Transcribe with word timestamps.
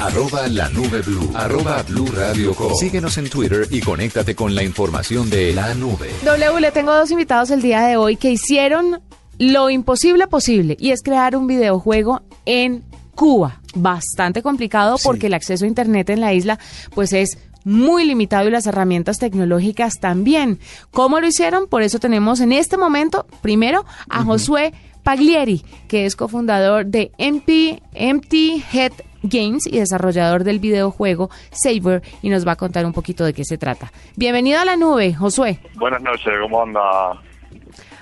Arroba 0.00 0.48
la 0.48 0.66
nube 0.70 1.02
blue. 1.02 1.30
Arroba 1.34 1.82
blue 1.82 2.06
radio 2.06 2.54
com. 2.54 2.72
Síguenos 2.74 3.18
en 3.18 3.28
Twitter 3.28 3.68
y 3.70 3.82
conéctate 3.82 4.34
con 4.34 4.54
la 4.54 4.62
información 4.62 5.28
de 5.28 5.52
la 5.52 5.74
nube. 5.74 6.08
W, 6.24 6.58
le 6.58 6.72
tengo 6.72 6.94
dos 6.94 7.10
invitados 7.10 7.50
el 7.50 7.60
día 7.60 7.82
de 7.82 7.98
hoy 7.98 8.16
que 8.16 8.30
hicieron 8.30 9.02
lo 9.38 9.68
imposible 9.68 10.26
posible 10.26 10.74
y 10.80 10.92
es 10.92 11.02
crear 11.02 11.36
un 11.36 11.46
videojuego 11.46 12.22
en 12.46 12.82
Cuba. 13.14 13.60
Bastante 13.74 14.42
complicado 14.42 14.96
porque 15.04 15.26
el 15.26 15.34
acceso 15.34 15.66
a 15.66 15.68
Internet 15.68 16.08
en 16.08 16.22
la 16.22 16.32
isla 16.32 16.58
pues 16.94 17.12
es 17.12 17.36
muy 17.64 18.06
limitado 18.06 18.48
y 18.48 18.50
las 18.50 18.66
herramientas 18.66 19.18
tecnológicas 19.18 19.96
también. 20.00 20.60
¿Cómo 20.92 21.20
lo 21.20 21.26
hicieron? 21.26 21.66
Por 21.68 21.82
eso 21.82 21.98
tenemos 21.98 22.40
en 22.40 22.52
este 22.52 22.78
momento 22.78 23.26
primero 23.42 23.84
a 24.08 24.24
Josué 24.24 24.72
Paglieri, 25.10 25.64
que 25.88 26.06
es 26.06 26.14
cofundador 26.14 26.86
de 26.86 27.10
MP, 27.18 27.82
Empty 27.94 28.62
Head 28.72 28.92
Games 29.24 29.66
y 29.66 29.80
desarrollador 29.80 30.44
del 30.44 30.60
videojuego 30.60 31.30
Saber 31.50 32.00
y 32.22 32.28
nos 32.28 32.46
va 32.46 32.52
a 32.52 32.56
contar 32.56 32.86
un 32.86 32.92
poquito 32.92 33.24
de 33.24 33.32
qué 33.32 33.44
se 33.44 33.58
trata. 33.58 33.90
Bienvenido 34.14 34.60
a 34.60 34.64
la 34.64 34.76
nube, 34.76 35.12
Josué. 35.12 35.58
Buenas 35.74 36.00
noches, 36.00 36.32
¿cómo 36.40 36.62
anda? 36.62 36.80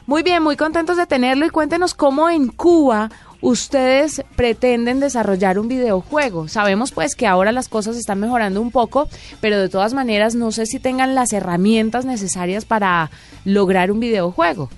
Muy 0.05 0.23
bien, 0.23 0.43
muy 0.43 0.57
contentos 0.57 0.99
de 0.99 1.07
tenerlo 1.07 1.47
y 1.47 1.49
cuéntenos 1.49 1.95
cómo 1.95 2.29
en 2.29 2.49
Cuba 2.49 3.09
ustedes 3.41 4.23
pretenden 4.37 5.01
desarrollar 5.01 5.59
un 5.59 5.69
videojuego. 5.69 6.47
Sabemos 6.47 6.93
pues 6.93 7.15
que 7.15 7.27
ahora 7.27 7.53
las 7.53 7.71
cosas 7.71 7.97
están 7.97 8.21
mejorando 8.21 8.61
un 8.61 8.71
poco, 8.71 9.09
pero 9.41 9.59
de 9.59 9.71
todas 9.71 9.95
maneras 9.95 10.35
no 10.35 10.53
sé 10.53 10.67
si 10.67 10.79
tengan 10.79 11.15
las 11.15 11.33
herramientas 11.33 12.05
necesarias 12.05 12.67
para 12.67 13.11
lograr 13.47 13.91
un 13.91 13.99
videojuego. 13.99 14.69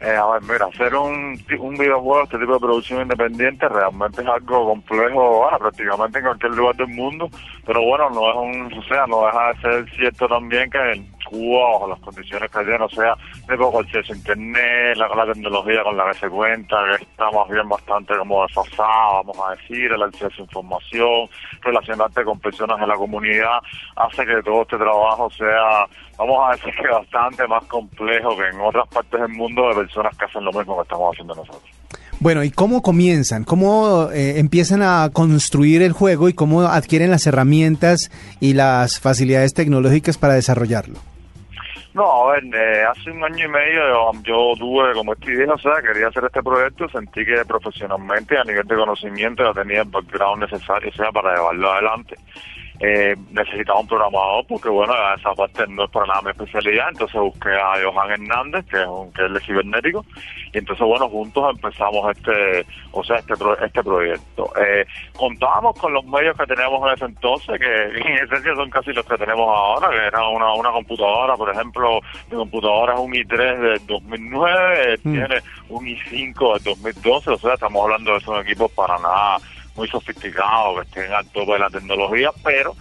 Eh, 0.00 0.16
a 0.16 0.26
ver, 0.28 0.42
mira, 0.42 0.64
hacer 0.64 0.94
un, 0.94 1.38
un 1.58 1.76
videojuego, 1.76 2.22
este 2.22 2.38
tipo 2.38 2.54
de 2.54 2.60
producción 2.60 3.02
independiente, 3.02 3.68
realmente 3.68 4.22
es 4.22 4.28
algo 4.28 4.68
complejo, 4.68 5.40
bueno, 5.40 5.58
prácticamente 5.58 6.18
en 6.18 6.24
cualquier 6.24 6.52
lugar 6.52 6.76
del 6.76 6.88
mundo, 6.88 7.28
pero 7.66 7.82
bueno, 7.82 8.08
no 8.08 8.30
es 8.30 8.36
un, 8.36 8.78
o 8.78 8.82
sea, 8.84 9.06
no 9.06 9.26
deja 9.26 9.52
de 9.52 9.60
ser 9.60 9.96
cierto 9.96 10.26
también 10.26 10.70
que 10.70 10.92
en 10.92 11.06
Cuba, 11.26 11.86
las 11.88 12.00
condiciones 12.00 12.50
que 12.50 12.58
hay, 12.58 12.66
o 12.80 12.88
sea, 12.88 13.14
acceso 13.52 14.12
a 14.12 14.16
internet, 14.16 14.96
la, 14.96 15.08
la, 15.08 15.32
tecnología 15.32 15.82
con 15.82 15.96
la 15.96 16.10
que 16.10 16.18
se 16.18 16.28
cuenta, 16.28 16.76
que 16.96 17.04
estamos 17.04 17.48
bien 17.48 17.68
bastante 17.68 18.16
como 18.16 18.42
desfasados, 18.42 19.26
vamos 19.26 19.38
a 19.48 19.56
decir, 19.56 19.92
el 19.92 20.02
acceso 20.02 20.34
a 20.38 20.42
información, 20.42 21.28
relacionarte 21.62 22.24
con 22.24 22.38
personas 22.40 22.80
de 22.80 22.86
la 22.86 22.94
comunidad, 22.94 23.58
hace 23.96 24.26
que 24.26 24.42
todo 24.42 24.62
este 24.62 24.76
trabajo 24.76 25.30
sea, 25.30 25.86
vamos 26.18 26.48
a 26.48 26.52
decir 26.52 26.74
que 26.74 26.88
bastante 26.88 27.46
más 27.46 27.64
complejo 27.64 28.36
que 28.36 28.48
en 28.48 28.60
otras 28.60 28.88
partes 28.88 29.20
del 29.20 29.30
mundo 29.30 29.68
de 29.68 29.74
personas 29.74 30.16
que 30.16 30.24
hacen 30.24 30.44
lo 30.44 30.52
mismo 30.52 30.76
que 30.76 30.82
estamos 30.82 31.12
haciendo 31.12 31.34
nosotros. 31.34 31.70
Bueno, 32.20 32.44
¿y 32.44 32.50
cómo 32.50 32.82
comienzan? 32.82 33.44
¿Cómo 33.44 34.10
eh, 34.12 34.38
empiezan 34.38 34.82
a 34.82 35.08
construir 35.10 35.80
el 35.80 35.92
juego 35.92 36.28
y 36.28 36.34
cómo 36.34 36.60
adquieren 36.60 37.10
las 37.10 37.26
herramientas 37.26 38.10
y 38.40 38.52
las 38.52 39.00
facilidades 39.00 39.54
tecnológicas 39.54 40.18
para 40.18 40.34
desarrollarlo? 40.34 40.98
No, 41.92 42.28
a 42.28 42.32
ver, 42.32 42.44
eh, 42.54 42.84
hace 42.84 43.10
un 43.10 43.24
año 43.24 43.46
y 43.46 43.48
medio 43.48 44.12
yo, 44.22 44.52
tuve 44.56 44.92
como 44.94 45.12
esta 45.12 45.30
idea, 45.30 45.52
o 45.52 45.58
sea, 45.58 45.82
quería 45.82 46.06
hacer 46.06 46.24
este 46.24 46.42
proyecto, 46.42 46.88
sentí 46.88 47.24
que 47.24 47.44
profesionalmente, 47.44 48.38
a 48.38 48.44
nivel 48.44 48.66
de 48.66 48.76
conocimiento, 48.76 49.42
ya 49.42 49.60
tenía 49.60 49.82
el 49.82 49.88
background 49.88 50.44
necesario, 50.44 50.88
o 50.90 50.92
sea, 50.92 51.10
para 51.10 51.34
llevarlo 51.34 51.72
adelante 51.72 52.16
eh, 52.80 53.14
necesitaba 53.30 53.80
un 53.80 53.86
programador 53.86 54.46
porque 54.46 54.70
bueno 54.70 54.94
esa 55.14 55.34
parte 55.34 55.66
no 55.68 55.84
es 55.84 55.90
para 55.90 56.06
nada 56.06 56.22
mi 56.22 56.30
especialidad 56.30 56.88
entonces 56.88 57.20
busqué 57.20 57.50
a 57.50 57.74
Johan 57.84 58.10
Hernández 58.10 58.64
que 58.70 58.80
es 58.80 58.86
un 58.86 59.12
que 59.12 59.26
es 59.26 59.32
de 59.34 59.40
cibernético 59.40 60.02
y 60.54 60.58
entonces 60.58 60.86
bueno 60.86 61.06
juntos 61.10 61.44
empezamos 61.54 62.16
este 62.16 62.64
o 62.92 63.04
sea 63.04 63.18
este 63.18 63.34
este 63.62 63.82
proyecto 63.82 64.50
eh, 64.58 64.86
contábamos 65.14 65.78
con 65.78 65.92
los 65.92 66.06
medios 66.06 66.34
que 66.38 66.46
teníamos 66.46 66.88
en 66.88 66.94
ese 66.94 67.04
entonces 67.04 67.58
que 67.58 67.82
en 68.00 68.24
esencia 68.24 68.54
son 68.54 68.70
casi 68.70 68.94
los 68.94 69.04
que 69.04 69.18
tenemos 69.18 69.46
ahora 69.46 69.90
que 69.90 70.06
era 70.06 70.26
una, 70.28 70.54
una 70.54 70.70
computadora 70.70 71.36
por 71.36 71.50
ejemplo 71.50 72.00
mi 72.30 72.36
computadora 72.38 72.94
es 72.94 73.00
un 73.00 73.12
i3 73.12 73.58
del 73.58 73.86
2009 73.86 74.98
mm. 75.04 75.12
tiene 75.12 75.42
un 75.68 75.84
i5 75.84 76.54
del 76.54 76.64
2012 76.64 77.30
o 77.30 77.38
sea 77.38 77.52
estamos 77.52 77.82
hablando 77.82 78.12
de 78.12 78.16
esos 78.16 78.42
equipos 78.42 78.72
para 78.72 78.98
nada 78.98 79.36
muy 79.76 79.88
sofisticados, 79.88 80.76
que 80.76 81.00
estén 81.00 81.12
al 81.12 81.26
tope 81.28 81.52
de 81.52 81.58
la 81.58 81.70
tecnología, 81.70 82.30
pero 82.44 82.74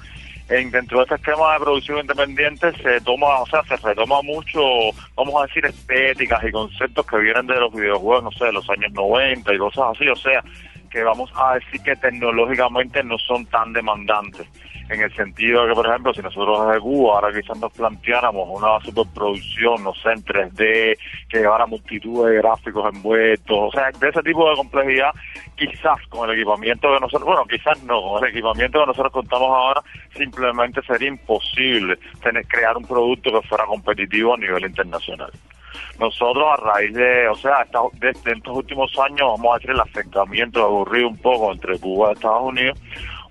en, 0.50 0.72
dentro 0.72 0.98
de 0.98 1.04
este 1.04 1.16
esquema 1.16 1.54
de 1.54 1.60
producción 1.60 2.00
independiente 2.00 2.72
se 2.82 3.02
toma, 3.02 3.42
o 3.42 3.46
sea, 3.46 3.64
se 3.64 3.76
retoma 3.78 4.22
mucho, 4.22 4.60
vamos 5.16 5.36
a 5.42 5.46
decir, 5.46 5.66
estéticas 5.66 6.44
y 6.44 6.52
conceptos 6.52 7.06
que 7.06 7.18
vienen 7.18 7.48
de 7.48 7.56
los 7.56 7.72
videojuegos, 7.72 8.24
no 8.24 8.32
sé, 8.32 8.46
de 8.46 8.54
los 8.54 8.70
años 8.70 8.92
90 8.94 9.54
y 9.54 9.58
cosas 9.58 9.86
así, 9.96 10.08
o 10.08 10.16
sea, 10.16 10.44
que 10.90 11.04
vamos 11.04 11.32
a 11.36 11.56
decir 11.56 11.82
que 11.82 11.96
tecnológicamente 11.96 13.04
no 13.04 13.18
son 13.18 13.46
tan 13.46 13.74
demandantes. 13.74 14.48
En 14.90 15.02
el 15.02 15.16
sentido 15.16 15.62
de 15.62 15.70
que, 15.70 15.76
por 15.76 15.88
ejemplo, 15.88 16.14
si 16.16 16.22
nosotros 16.22 16.66
desde 16.66 16.82
Cuba 16.82 17.16
ahora 17.16 17.40
quizás 17.40 17.56
nos 17.60 17.72
planteáramos 17.74 18.50
una 18.50 18.80
superproducción, 18.84 19.84
no 19.84 19.94
sé, 19.94 20.10
en 20.10 20.24
3D, 20.26 20.98
que 21.30 21.38
llevara 21.38 21.68
multitud 21.68 22.28
de 22.28 22.38
gráficos 22.38 22.92
envueltos, 22.92 23.58
o 23.58 23.72
sea, 23.72 23.92
de 23.92 24.10
ese 24.10 24.24
tipo 24.24 24.50
de 24.50 24.56
complejidad, 24.56 25.12
quizás 25.56 26.00
con 26.10 26.28
el 26.28 26.36
equipamiento 26.36 26.92
que 26.92 27.00
nosotros, 27.02 27.24
bueno, 27.24 27.46
quizás 27.46 27.84
no, 27.84 28.02
con 28.02 28.24
el 28.24 28.32
equipamiento 28.32 28.80
que 28.80 28.88
nosotros 28.88 29.14
contamos 29.14 29.50
ahora, 29.50 29.82
simplemente 30.18 30.82
sería 30.82 31.10
imposible 31.10 32.00
tener, 32.24 32.48
crear 32.48 32.76
un 32.76 32.86
producto 32.86 33.30
que 33.30 33.48
fuera 33.48 33.66
competitivo 33.66 34.34
a 34.34 34.38
nivel 34.38 34.66
internacional 34.66 35.32
nosotros 36.00 36.46
a 36.52 36.56
raíz 36.56 36.94
de, 36.94 37.28
o 37.28 37.36
sea, 37.36 37.66
de, 37.94 38.10
estos 38.10 38.58
últimos 38.58 38.92
años, 39.00 39.28
vamos 39.38 39.52
a 39.52 39.56
decir, 39.56 39.72
el 39.72 39.80
acercamiento 39.80 40.64
aburrido 40.64 41.10
un 41.10 41.18
poco 41.18 41.52
entre 41.52 41.78
Cuba 41.78 42.10
y 42.10 42.14
Estados 42.14 42.44
Unidos, 42.44 42.80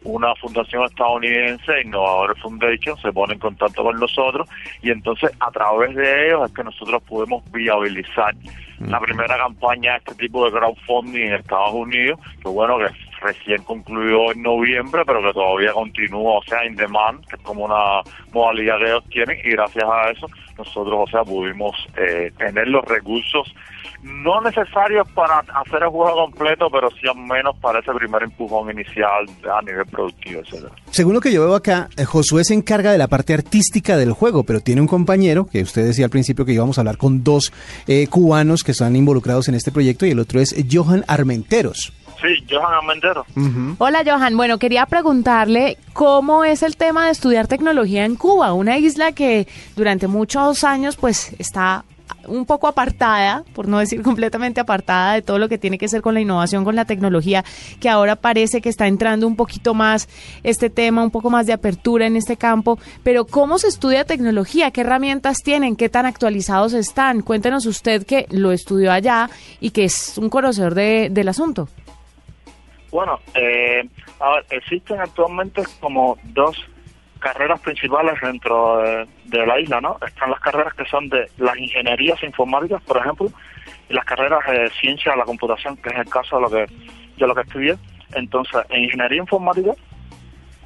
una 0.04 0.34
fundación 0.36 0.84
estadounidense, 0.84 1.80
Innovadores 1.82 2.40
Foundation, 2.40 2.96
se 2.98 3.12
pone 3.12 3.34
en 3.34 3.40
contacto 3.40 3.82
con 3.82 3.98
nosotros 3.98 4.48
y 4.82 4.90
entonces 4.90 5.30
a 5.40 5.50
través 5.50 5.94
de 5.94 6.26
ellos 6.26 6.48
es 6.48 6.54
que 6.54 6.64
nosotros 6.64 7.02
podemos 7.02 7.42
viabilizar 7.50 8.34
la 8.78 9.00
primera 9.00 9.36
campaña 9.36 9.92
de 9.92 9.98
este 9.98 10.14
tipo 10.14 10.44
de 10.44 10.52
crowdfunding 10.52 11.26
en 11.26 11.34
Estados 11.34 11.74
Unidos, 11.74 12.20
que 12.40 12.48
bueno, 12.48 12.78
que 12.78 12.86
recién 13.20 13.62
concluyó 13.62 14.32
en 14.32 14.42
noviembre, 14.42 15.02
pero 15.06 15.22
que 15.22 15.32
todavía 15.32 15.72
continúa, 15.72 16.38
o 16.38 16.42
sea, 16.42 16.64
in 16.64 16.76
demand, 16.76 17.24
que 17.26 17.36
es 17.36 17.42
como 17.42 17.64
una 17.64 18.02
modalidad 18.32 18.78
que 18.78 18.84
ellos 18.84 19.04
tienen, 19.10 19.38
y 19.44 19.50
gracias 19.50 19.84
a 19.84 20.10
eso 20.10 20.26
nosotros, 20.56 21.04
o 21.06 21.10
sea, 21.10 21.22
pudimos 21.22 21.74
eh, 21.96 22.32
tener 22.36 22.66
los 22.66 22.84
recursos 22.84 23.54
no 24.02 24.40
necesarios 24.40 25.08
para 25.12 25.40
hacer 25.40 25.82
el 25.82 25.88
juego 25.88 26.26
completo, 26.26 26.68
pero 26.70 26.88
sí 26.90 27.08
al 27.08 27.16
menos 27.16 27.56
para 27.60 27.80
ese 27.80 27.92
primer 27.92 28.22
empujón 28.22 28.70
inicial 28.70 29.26
a 29.52 29.62
nivel 29.62 29.86
productivo, 29.86 30.40
etcétera. 30.40 30.72
Según 30.90 31.14
lo 31.14 31.20
que 31.20 31.32
yo 31.32 31.44
veo 31.44 31.54
acá, 31.54 31.88
eh, 31.96 32.04
Josué 32.04 32.44
se 32.44 32.54
encarga 32.54 32.92
de 32.92 32.98
la 32.98 33.08
parte 33.08 33.34
artística 33.34 33.96
del 33.96 34.12
juego, 34.12 34.44
pero 34.44 34.60
tiene 34.60 34.80
un 34.80 34.86
compañero, 34.86 35.46
que 35.46 35.62
usted 35.62 35.84
decía 35.84 36.04
al 36.04 36.10
principio 36.10 36.44
que 36.44 36.52
íbamos 36.52 36.78
a 36.78 36.82
hablar 36.82 36.96
con 36.96 37.24
dos 37.24 37.52
eh, 37.86 38.06
cubanos 38.08 38.62
que 38.62 38.72
están 38.72 38.94
involucrados 38.94 39.48
en 39.48 39.54
este 39.54 39.72
proyecto, 39.72 40.06
y 40.06 40.10
el 40.10 40.20
otro 40.20 40.40
es 40.40 40.54
Johan 40.70 41.04
Armenteros. 41.08 41.92
Sí, 42.20 42.44
Johan 42.50 42.74
Armenteros. 42.74 43.26
Hola 43.78 44.02
Johan, 44.04 44.36
bueno, 44.36 44.58
quería 44.58 44.86
preguntarle 44.86 45.78
cómo 45.92 46.44
es 46.44 46.62
el 46.62 46.76
tema 46.76 47.06
de 47.06 47.12
estudiar 47.12 47.46
tecnología 47.46 48.04
en 48.04 48.16
Cuba, 48.16 48.52
una 48.52 48.76
isla 48.78 49.12
que 49.12 49.46
durante 49.76 50.08
muchos 50.08 50.64
años 50.64 50.96
pues 50.96 51.34
está 51.38 51.84
un 52.26 52.44
poco 52.44 52.66
apartada, 52.66 53.44
por 53.54 53.68
no 53.68 53.78
decir 53.78 54.02
completamente 54.02 54.60
apartada 54.60 55.14
de 55.14 55.22
todo 55.22 55.38
lo 55.38 55.48
que 55.48 55.58
tiene 55.58 55.78
que 55.78 55.88
ser 55.88 56.02
con 56.02 56.14
la 56.14 56.20
innovación, 56.20 56.64
con 56.64 56.76
la 56.76 56.84
tecnología, 56.84 57.44
que 57.80 57.88
ahora 57.88 58.16
parece 58.16 58.60
que 58.60 58.68
está 58.68 58.86
entrando 58.86 59.26
un 59.26 59.36
poquito 59.36 59.74
más 59.74 60.08
este 60.42 60.70
tema, 60.70 61.04
un 61.04 61.10
poco 61.10 61.30
más 61.30 61.46
de 61.46 61.52
apertura 61.52 62.06
en 62.06 62.16
este 62.16 62.36
campo. 62.36 62.78
Pero 63.02 63.26
¿cómo 63.26 63.58
se 63.58 63.68
estudia 63.68 64.04
tecnología? 64.04 64.70
¿Qué 64.70 64.82
herramientas 64.82 65.38
tienen? 65.42 65.76
¿Qué 65.76 65.88
tan 65.88 66.06
actualizados 66.06 66.72
están? 66.72 67.22
Cuéntenos 67.22 67.66
usted 67.66 68.04
que 68.04 68.26
lo 68.30 68.52
estudió 68.52 68.92
allá 68.92 69.30
y 69.60 69.70
que 69.70 69.84
es 69.84 70.18
un 70.18 70.30
conocedor 70.30 70.74
de, 70.74 71.08
del 71.10 71.28
asunto. 71.28 71.68
Bueno, 72.90 73.20
eh, 73.34 73.86
existen 74.50 75.00
actualmente 75.00 75.62
como 75.80 76.16
dos 76.24 76.56
carreras 77.18 77.60
principales 77.60 78.14
dentro 78.22 78.78
de, 78.78 79.46
la 79.46 79.60
isla, 79.60 79.80
¿no? 79.80 79.98
Están 80.06 80.30
las 80.30 80.40
carreras 80.40 80.74
que 80.74 80.84
son 80.86 81.08
de 81.08 81.28
las 81.36 81.56
ingenierías 81.58 82.22
informáticas, 82.22 82.80
por 82.82 82.96
ejemplo, 82.98 83.30
y 83.88 83.94
las 83.94 84.04
carreras 84.04 84.40
de 84.46 84.70
ciencia 84.80 85.12
de 85.12 85.18
la 85.18 85.24
computación, 85.24 85.76
que 85.76 85.90
es 85.90 85.96
el 85.96 86.08
caso 86.08 86.36
de 86.36 86.42
lo 86.42 86.50
que 86.50 86.66
yo 87.16 87.26
lo 87.26 87.34
que 87.34 87.42
estudié. 87.42 87.76
Entonces, 88.14 88.62
en 88.70 88.84
ingeniería 88.84 89.18
informática 89.18 89.72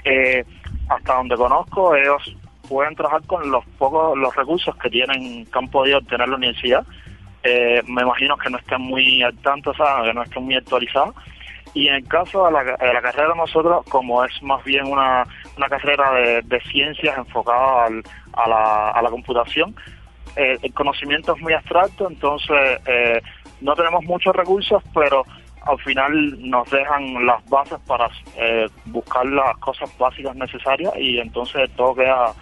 eh, 0.04 0.44
hasta 0.88 1.14
donde 1.14 1.36
conozco, 1.36 1.94
ellos 1.94 2.36
pueden 2.68 2.94
trabajar 2.94 3.22
con 3.26 3.50
los 3.50 3.64
pocos 3.78 4.16
los 4.16 4.34
recursos 4.34 4.76
que 4.76 4.90
tienen, 4.90 5.46
que 5.46 5.58
han 5.58 5.68
podido 5.68 5.98
obtener 5.98 6.28
la 6.28 6.36
universidad. 6.36 6.86
Eh, 7.42 7.82
me 7.86 8.02
imagino 8.02 8.36
que 8.36 8.50
no 8.50 8.58
estén 8.58 8.80
muy 8.80 9.22
al 9.22 9.36
tanto, 9.38 9.74
¿sabes? 9.74 10.08
que 10.08 10.14
no 10.14 10.22
estén 10.22 10.44
muy 10.44 10.54
actualizados. 10.56 11.14
Y 11.74 11.88
en 11.88 11.94
el 11.94 12.08
caso 12.08 12.44
de 12.46 12.52
la, 12.52 12.64
carrera 13.00 13.34
nosotros, 13.34 13.84
como 13.88 14.24
es 14.24 14.42
más 14.42 14.62
bien 14.64 14.86
una, 14.86 15.26
una 15.56 15.68
carrera 15.68 16.12
de, 16.12 16.42
de 16.42 16.60
ciencias 16.70 17.16
enfocada 17.16 17.86
al, 17.86 18.02
a, 18.34 18.48
la, 18.48 18.90
a 18.90 19.02
la 19.02 19.10
computación, 19.10 19.74
eh, 20.36 20.58
el 20.62 20.72
conocimiento 20.74 21.34
es 21.34 21.42
muy 21.42 21.52
abstracto, 21.52 22.08
entonces 22.08 22.80
eh, 22.86 23.20
no 23.60 23.74
tenemos 23.74 24.04
muchos 24.04 24.34
recursos, 24.34 24.82
pero 24.94 25.24
al 25.66 25.78
final 25.80 26.50
nos 26.50 26.68
dejan 26.70 27.26
las 27.26 27.44
bases 27.48 27.78
para 27.86 28.10
eh, 28.36 28.66
buscar 28.86 29.24
las 29.26 29.56
cosas 29.58 29.90
básicas 29.98 30.34
necesarias 30.34 30.92
y 30.96 31.18
entonces 31.18 31.70
todo 31.76 31.94
queda 31.94 32.32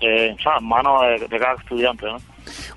eh, 0.00 0.34
en 0.58 0.66
manos 0.66 1.02
de, 1.02 1.26
de, 1.28 1.38
cada 1.38 1.54
estudiante. 1.54 2.06
¿no? 2.06 2.16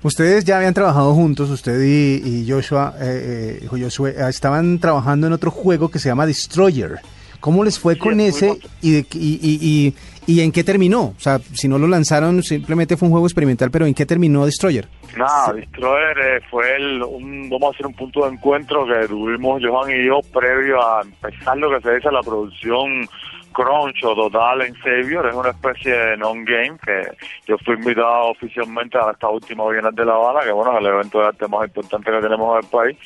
Ustedes 0.02 0.44
ya 0.44 0.56
habían 0.58 0.74
trabajado 0.74 1.12
juntos, 1.14 1.50
usted 1.50 1.80
y, 1.82 2.22
y 2.42 2.50
Joshua, 2.50 2.94
eh, 3.00 3.60
eh, 3.62 3.66
Joshua, 3.68 4.10
estaban 4.28 4.78
trabajando 4.78 5.26
en 5.26 5.32
otro 5.32 5.50
juego 5.50 5.90
que 5.90 5.98
se 5.98 6.08
llama 6.08 6.26
Destroyer. 6.26 6.96
¿Cómo 7.40 7.62
les 7.62 7.78
fue 7.78 7.94
Sí, 7.94 8.00
con 8.00 8.18
ese 8.20 8.58
y, 8.82 8.92
de- 8.92 9.06
y, 9.12 9.38
y, 9.40 9.94
y, 10.26 10.32
y 10.32 10.40
en 10.40 10.50
qué 10.50 10.64
terminó? 10.64 11.14
O 11.16 11.20
sea, 11.20 11.38
si 11.52 11.68
no 11.68 11.78
lo 11.78 11.86
lanzaron, 11.86 12.42
simplemente 12.42 12.96
fue 12.96 13.06
un 13.06 13.12
juego 13.12 13.26
experimental, 13.26 13.70
pero 13.70 13.86
¿en 13.86 13.94
qué 13.94 14.04
terminó 14.06 14.44
Destroyer? 14.44 14.88
Nada, 15.16 15.52
Destroyer 15.52 16.18
eh, 16.18 16.40
fue 16.50 16.74
el, 16.76 17.00
un, 17.02 17.48
vamos 17.48 17.68
a 17.68 17.70
decir, 17.72 17.86
un 17.86 17.94
punto 17.94 18.26
de 18.26 18.32
encuentro 18.32 18.84
que 18.86 19.06
tuvimos 19.06 19.62
Johan 19.64 19.88
y 19.90 20.04
yo 20.06 20.18
previo 20.32 20.82
a 20.84 21.02
empezar 21.02 21.56
lo 21.58 21.70
que 21.70 21.80
se 21.88 21.94
dice 21.94 22.10
la 22.10 22.22
producción 22.22 23.08
Crunch 23.52 24.04
o 24.04 24.14
Total 24.14 24.62
en 24.62 24.74
Savior. 24.82 25.26
Es 25.26 25.34
una 25.34 25.50
especie 25.50 25.92
de 25.92 26.16
non-game 26.16 26.78
que 26.84 27.02
yo 27.46 27.56
fui 27.58 27.74
invitado 27.74 28.28
oficialmente 28.28 28.98
a 28.98 29.10
esta 29.10 29.28
última 29.28 29.68
Bienal 29.68 29.94
de 29.94 30.04
La 30.04 30.14
Habana, 30.14 30.40
que 30.40 30.52
bueno, 30.52 30.72
es 30.72 30.80
el 30.80 30.86
evento 30.86 31.20
de 31.20 31.26
arte 31.26 31.48
más 31.48 31.66
importante 31.66 32.10
que 32.10 32.20
tenemos 32.20 32.52
en 32.52 32.64
el 32.64 32.70
país. 32.70 32.96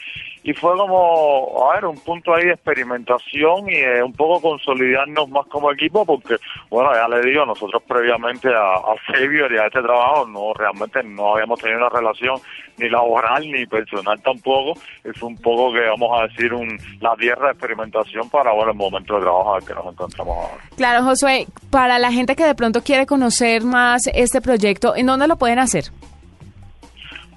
Y 0.45 0.53
fue 0.55 0.77
como, 0.77 1.71
a 1.71 1.75
ver, 1.75 1.85
un 1.85 1.99
punto 2.01 2.35
ahí 2.35 2.45
de 2.45 2.53
experimentación 2.53 3.69
y 3.69 3.77
eh, 3.77 4.03
un 4.03 4.13
poco 4.13 4.41
consolidarnos 4.41 5.29
más 5.29 5.47
como 5.47 5.71
equipo, 5.71 6.05
porque, 6.05 6.37
bueno, 6.69 6.91
ya 6.95 7.07
le 7.09 7.23
digo, 7.23 7.47
nosotros 7.47 7.83
previamente 7.87 8.49
a, 8.49 8.75
a 8.75 8.95
Savior 9.07 9.53
y 9.53 9.59
a 9.59 9.67
este 9.67 9.83
trabajo, 9.83 10.27
no, 10.27 10.53
realmente 10.55 11.03
no 11.05 11.35
habíamos 11.35 11.61
tenido 11.61 11.79
una 11.79 11.89
relación 11.91 12.41
ni 12.79 12.89
laboral 12.89 13.49
ni 13.51 13.67
personal 13.67 14.21
tampoco. 14.23 14.79
Y 15.05 15.17
fue 15.17 15.29
un 15.29 15.37
poco 15.37 15.73
que, 15.73 15.81
vamos 15.81 16.21
a 16.21 16.27
decir, 16.27 16.53
un, 16.53 16.77
la 17.01 17.15
tierra 17.17 17.47
de 17.47 17.53
experimentación 17.53 18.29
para, 18.29 18.53
bueno, 18.53 18.73
el 18.73 18.77
momento 18.77 19.15
de 19.15 19.21
trabajo 19.23 19.59
que 19.67 19.75
nos 19.75 19.93
encontramos 19.93 20.37
ahora. 20.37 20.63
Claro, 20.77 21.05
Josué, 21.05 21.47
para 21.71 21.99
la 21.99 22.11
gente 22.11 22.35
que 22.35 22.45
de 22.45 22.55
pronto 22.55 22.83
quiere 22.83 23.07
conocer 23.07 23.63
más 23.63 24.09
este 24.13 24.41
proyecto, 24.41 24.97
¿en 24.97 25.07
dónde 25.07 25.29
lo 25.29 25.37
pueden 25.37 25.59
hacer? 25.59 25.85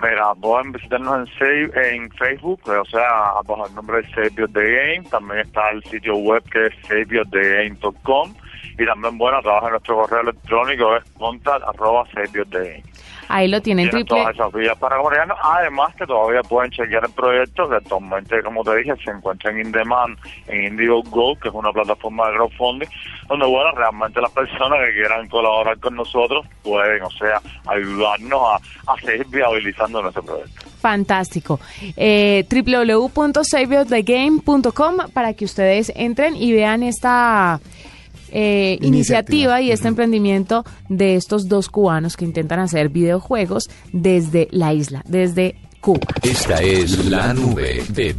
Mira, 0.01 0.35
pueden 0.41 0.73
visitarnos 0.73 1.29
en, 1.29 1.37
Save, 1.37 1.95
en 1.95 2.11
Facebook, 2.11 2.59
o 2.67 2.85
sea, 2.85 3.41
bajo 3.45 3.65
el 3.65 3.75
nombre 3.75 4.01
de 4.01 4.09
Save 4.09 4.31
Your 4.35 4.51
the 4.51 4.61
Game. 4.61 5.09
También 5.09 5.39
está 5.39 5.69
el 5.69 5.83
sitio 5.85 6.17
web 6.17 6.43
que 6.51 6.67
es 6.67 6.73
saveyourthegame.com. 6.87 8.33
Y 8.77 8.85
también, 8.85 9.17
bueno, 9.17 9.41
trabaja 9.41 9.67
en 9.67 9.71
nuestro 9.71 9.95
correo 9.97 10.21
electrónico, 10.21 10.95
es 10.97 11.03
contact 11.17 11.63
arroba 11.63 12.05
saveyourthegame. 12.13 12.83
Ahí 13.27 13.47
lo 13.47 13.59
tienen 13.61 13.89
Tienen 13.89 14.05
triple. 14.05 14.21
todas 14.21 14.35
esas 14.35 14.53
vías 14.53 14.77
para 14.77 14.97
comunicarnos. 14.97 15.37
Además, 15.41 15.95
que 15.95 16.05
todavía 16.05 16.41
pueden 16.43 16.69
chequear 16.71 17.05
el 17.05 17.11
proyecto 17.11 17.67
que 17.67 17.75
actualmente, 17.77 18.43
como 18.43 18.63
te 18.63 18.75
dije, 18.77 18.93
se 19.03 19.11
encuentra 19.11 19.51
en 19.51 19.61
InDemand, 19.61 20.17
en 20.47 20.65
IndiegoGo, 20.65 21.35
que 21.39 21.47
es 21.47 21.53
una 21.53 21.71
plataforma 21.71 22.27
de 22.29 22.35
crowdfunding, 22.35 22.87
donde, 23.27 23.45
bueno, 23.47 23.71
realmente 23.71 24.21
las 24.21 24.31
personas 24.31 24.77
que 24.85 24.93
quieran 24.93 25.27
colaborar 25.27 25.79
con 25.79 25.95
nosotros 25.95 26.45
pueden, 26.61 27.01
o 27.01 27.09
sea, 27.11 27.41
ayudarnos 27.67 28.41
a, 28.43 28.91
a 28.91 28.95
seguir 29.01 29.25
viabilizando 29.27 30.01
nuestro 30.03 30.23
proyecto. 30.23 30.65
Fantástico. 30.79 31.59
Eh, 31.97 32.45
para 35.13 35.33
que 35.33 35.45
ustedes 35.45 35.91
entren 35.95 36.35
y 36.35 36.53
vean 36.53 36.83
esta 36.83 37.59
eh, 38.37 38.77
Iniciativa. 38.81 38.87
iniciativa 38.87 39.61
y 39.61 39.71
este 39.71 39.87
emprendimiento 39.87 40.65
de 40.89 41.15
estos 41.15 41.47
dos 41.47 41.69
cubanos 41.69 42.17
que 42.17 42.25
intentan 42.25 42.59
hacer 42.59 42.89
videojuegos 42.89 43.69
desde 43.93 44.49
la 44.51 44.73
isla, 44.73 45.03
desde 45.07 45.55
Cuba. 45.79 45.99
Esta 46.23 46.61
es 46.63 47.05
la 47.05 47.33
nube 47.33 47.83
de 47.89 48.15